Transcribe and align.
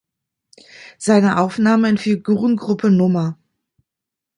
Seine 0.97 1.37
Aufnahme 1.39 1.87
in 1.87 1.99
Figurengruppe 1.99 2.87
Nr. 2.87 3.37